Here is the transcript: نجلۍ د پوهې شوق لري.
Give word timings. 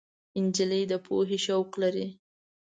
نجلۍ 0.43 0.83
د 0.91 0.93
پوهې 1.05 1.37
شوق 1.45 1.69
لري. 1.81 2.07